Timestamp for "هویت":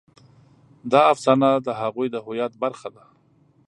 2.25-2.53